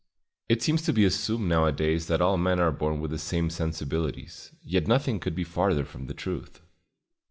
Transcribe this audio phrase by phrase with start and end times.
[0.49, 4.51] It seems to be assumed nowadays that all men are born with the same sensibilities,
[4.63, 6.59] yet nothing could be farther from the truth."